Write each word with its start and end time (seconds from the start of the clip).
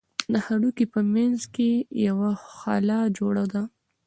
د 0.33 0.33
هډوکي 0.45 0.85
په 0.93 0.99
منځ 1.13 1.39
کښې 1.55 1.71
يوه 2.07 2.31
خلا 2.55 3.01
جوړه 3.17 3.45
ده. 3.53 3.63